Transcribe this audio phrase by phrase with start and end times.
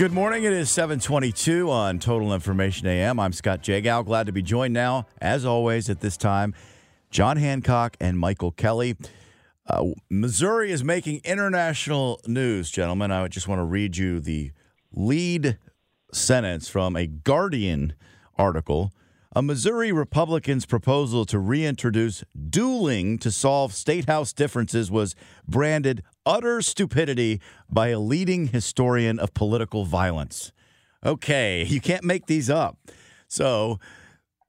[0.00, 0.44] Good morning.
[0.44, 3.20] It is 722 on Total Information AM.
[3.20, 4.02] I'm Scott Jagow.
[4.02, 6.54] Glad to be joined now, as always, at this time.
[7.10, 8.96] John Hancock and Michael Kelley.
[9.66, 13.10] Uh, Missouri is making international news, gentlemen.
[13.10, 14.52] I just want to read you the
[14.90, 15.58] lead
[16.14, 17.92] sentence from a Guardian
[18.38, 18.94] article.
[19.32, 25.14] A Missouri Republican's proposal to reintroduce dueling to solve state house differences was
[25.46, 30.50] branded utter stupidity by a leading historian of political violence.
[31.06, 32.76] Okay, you can't make these up.
[33.28, 33.78] So,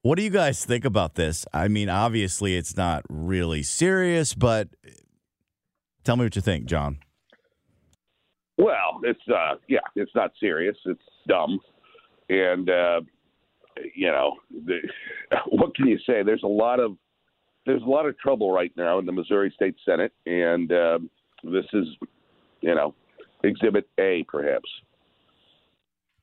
[0.01, 1.45] what do you guys think about this?
[1.53, 4.69] I mean, obviously, it's not really serious, but
[6.03, 6.97] tell me what you think, John.
[8.57, 10.75] Well, it's uh, yeah, it's not serious.
[10.85, 11.59] It's dumb,
[12.29, 13.01] and uh,
[13.95, 14.80] you know, the,
[15.47, 16.23] what can you say?
[16.23, 16.97] There's a lot of
[17.66, 21.00] there's a lot of trouble right now in the Missouri State Senate, and uh,
[21.44, 21.85] this is,
[22.62, 22.95] you know,
[23.44, 24.69] Exhibit A, perhaps.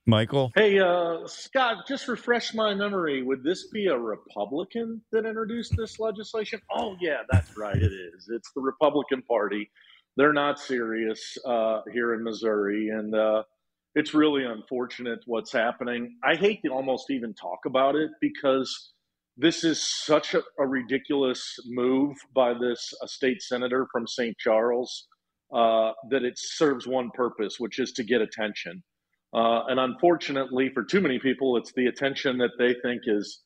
[0.05, 0.51] Michael?
[0.55, 3.21] Hey, uh, Scott, just refresh my memory.
[3.21, 6.59] Would this be a Republican that introduced this legislation?
[6.75, 7.75] Oh, yeah, that's right.
[7.75, 8.27] It is.
[8.29, 9.69] It's the Republican Party.
[10.17, 12.89] They're not serious uh, here in Missouri.
[12.89, 13.43] And uh,
[13.95, 16.17] it's really unfortunate what's happening.
[16.23, 18.93] I hate to almost even talk about it because
[19.37, 24.37] this is such a, a ridiculous move by this state senator from St.
[24.37, 25.07] Charles
[25.53, 28.83] uh, that it serves one purpose, which is to get attention.
[29.33, 33.41] Uh, and unfortunately, for too many people, it's the attention that they think is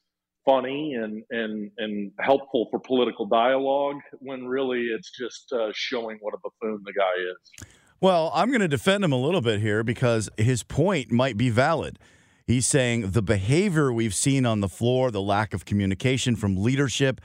[0.45, 6.33] funny and and and helpful for political dialogue, when really it's just uh, showing what
[6.33, 7.67] a buffoon the guy is.
[8.03, 11.49] Well, I'm going to defend him a little bit here because his point might be
[11.49, 11.97] valid.
[12.45, 17.21] He's saying the behavior we've seen on the floor, the lack of communication from leadership.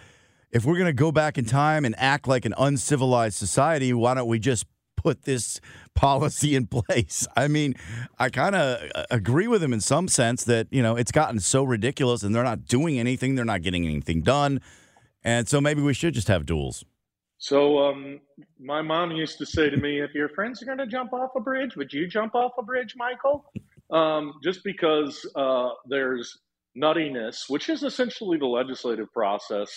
[0.53, 4.15] If we're going to go back in time and act like an uncivilized society, why
[4.15, 4.67] don't we just
[4.97, 5.61] put this
[5.97, 7.27] policy in place?
[7.37, 7.75] I mean,
[8.17, 11.41] I kind of uh, agree with him in some sense that, you know, it's gotten
[11.41, 14.61] so ridiculous and they're not doing anything, they're not getting anything done.
[15.25, 16.85] And so maybe we should just have duels.
[17.39, 18.21] So, um,
[18.59, 21.31] my mom used to say to me, if your friends are going to jump off
[21.37, 23.45] a bridge, would you jump off a bridge, Michael?
[23.91, 26.37] Um, just because uh, there's
[26.77, 29.71] nuttiness, which is essentially the legislative process,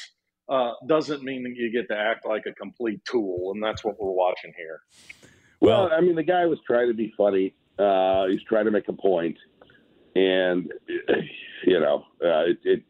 [0.50, 3.96] uh, doesn't mean that you get to act like a complete tool, and that's what
[4.02, 4.82] we're watching here.
[5.62, 7.54] Well, I mean, the guy was trying to be funny.
[7.78, 9.38] Uh, he's trying to make a point,
[10.16, 10.72] and
[11.66, 12.84] you know, uh, it, it,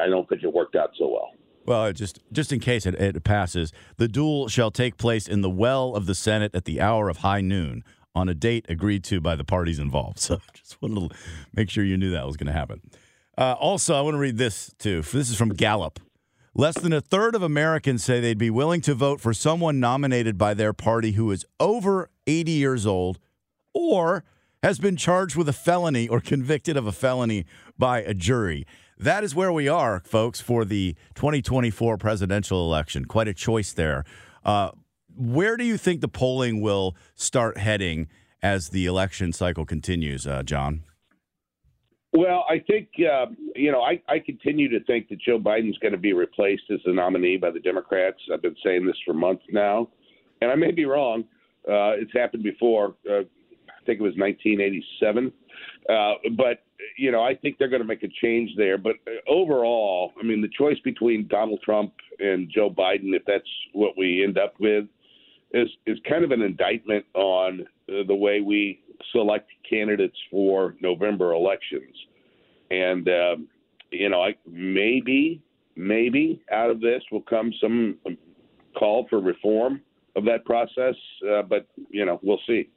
[0.00, 1.30] I don't think it worked out so well.
[1.66, 5.50] Well, just just in case it, it passes, the duel shall take place in the
[5.50, 9.20] well of the Senate at the hour of high noon on a date agreed to
[9.20, 10.18] by the parties involved.
[10.24, 11.16] So just wanted to
[11.54, 12.80] make sure you knew that was going to happen.
[13.36, 15.02] Uh, also, I want to read this too.
[15.02, 16.00] This is from Gallup.
[16.54, 20.38] Less than a third of Americans say they'd be willing to vote for someone nominated
[20.38, 23.18] by their party who is over 80 years old
[23.74, 24.22] or
[24.62, 27.44] has been charged with a felony or convicted of a felony
[27.76, 28.64] by a jury.
[28.98, 33.04] That is where we are, folks, for the 2024 presidential election.
[33.04, 34.04] Quite a choice there.
[34.44, 34.70] Uh,
[35.16, 38.08] where do you think the polling will start heading
[38.42, 40.84] as the election cycle continues, uh, John?
[42.12, 43.26] Well, I think uh,
[43.56, 46.78] you know I, I continue to think that Joe Biden's going to be replaced as
[46.84, 48.18] the nominee by the Democrats.
[48.32, 49.88] I've been saying this for months now,
[50.40, 51.24] and I may be wrong.
[51.68, 52.94] Uh, it's happened before.
[53.08, 55.32] Uh, I think it was 1987.
[55.88, 56.63] Uh, but
[56.96, 58.78] you know, I think they're going to make a change there.
[58.78, 63.44] But uh, overall, I mean, the choice between Donald Trump and Joe Biden, if that's
[63.72, 64.86] what we end up with,
[65.52, 68.80] is is kind of an indictment on uh, the way we
[69.12, 71.94] select candidates for November elections.
[72.70, 73.48] And, um,
[73.90, 75.42] you know, I, maybe,
[75.76, 77.98] maybe out of this will come some
[78.76, 79.80] call for reform
[80.16, 80.94] of that process,
[81.30, 82.68] uh, but, you know, we'll see.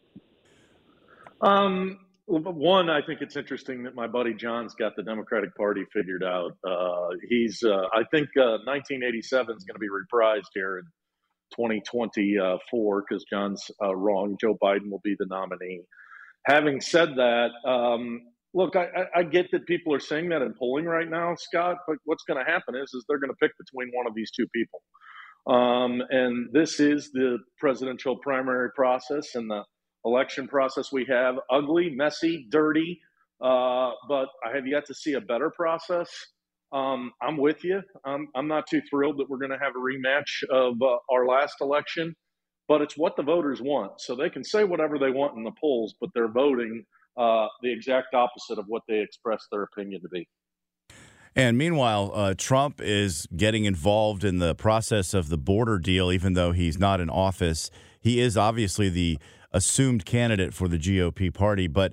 [1.42, 6.24] Um, one, I think it's interesting that my buddy John's got the Democratic Party figured
[6.24, 6.58] out.
[6.68, 10.84] Uh, he's, uh, I think, uh, 1987 is going to be reprised here in
[11.56, 14.38] 2024 because John's uh, wrong.
[14.40, 15.84] Joe Biden will be the nominee.
[16.46, 18.22] Having said that, um,
[18.54, 21.78] look, I, I, get that people are saying that in polling right now, Scott.
[21.88, 24.32] But what's going to happen is, is they're going to pick between one of these
[24.32, 24.82] two people.
[25.48, 29.64] Um, and this is the presidential primary process, and the
[30.06, 33.00] election process we have ugly, messy, dirty,
[33.42, 36.10] uh, but I have yet to see a better process.
[36.74, 37.82] Um, I'm with you.
[38.06, 41.26] I'm, I'm not too thrilled that we're going to have a rematch of uh, our
[41.26, 42.16] last election,
[42.68, 44.02] but it's what the voters want.
[44.02, 46.84] So they can say whatever they want in the polls, but they're voting
[47.18, 50.28] uh, the exact opposite of what they express their opinion to be.
[51.36, 56.34] And meanwhile, uh, Trump is getting involved in the process of the border deal, even
[56.34, 57.70] though he's not in office.
[58.00, 59.20] He is obviously the
[59.58, 61.68] assumed candidate for the GOP party.
[61.68, 61.92] But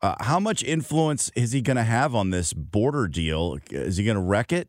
[0.00, 3.58] uh, how much influence is he going to have on this border deal?
[3.70, 4.68] Is he going to wreck it?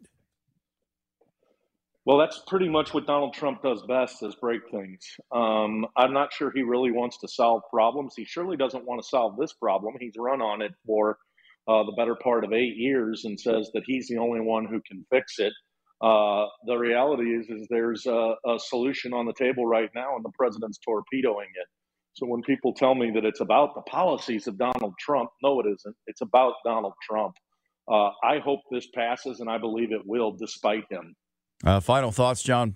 [2.05, 5.05] Well, that's pretty much what Donald Trump does best is break things.
[5.31, 8.13] Um, I'm not sure he really wants to solve problems.
[8.15, 9.93] He surely doesn't want to solve this problem.
[9.99, 11.19] He's run on it for
[11.67, 14.81] uh, the better part of eight years and says that he's the only one who
[14.89, 15.53] can fix it.
[16.01, 20.23] Uh, the reality is, is there's a, a, solution on the table right now, and
[20.23, 21.67] the president's torpedoing it.
[22.13, 25.67] So when people tell me that it's about the policies of Donald Trump, no, it
[25.67, 25.95] isn't.
[26.07, 27.35] It's about Donald Trump.
[27.87, 31.15] Uh, I hope this passes, and I believe it will, despite him.
[31.65, 32.75] Uh, final thoughts, John.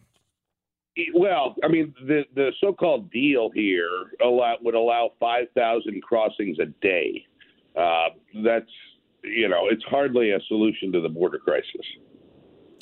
[1.14, 3.90] Well, I mean, the the so-called deal here
[4.24, 7.26] allow, would allow five thousand crossings a day.
[7.76, 8.10] Uh,
[8.44, 8.70] that's
[9.24, 11.86] you know, it's hardly a solution to the border crisis.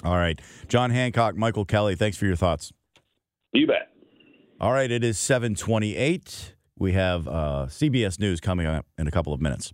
[0.04, 2.74] All right, John Hancock, Michael Kelley, thanks for your thoughts.
[3.54, 3.91] You bet.
[4.62, 6.54] All right, it is 728.
[6.78, 9.74] We have uh, CBS News coming up in a couple of minutes.